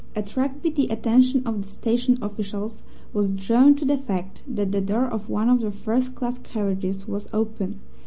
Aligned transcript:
At 0.15 0.35
Rugby 0.35 0.71
the 0.71 0.87
attention 0.87 1.45
of 1.45 1.61
the 1.61 1.67
station 1.67 2.17
officials 2.23 2.81
was 3.13 3.29
drawn 3.29 3.75
to 3.75 3.85
the 3.85 3.99
fact 3.99 4.41
that 4.47 4.71
the 4.71 4.81
door 4.81 5.05
of 5.05 5.29
one 5.29 5.47
of 5.47 5.59
the 5.61 5.69
first 5.71 6.15
class 6.15 6.39
carriages 6.39 7.07
was 7.07 7.27
open. 7.31 7.79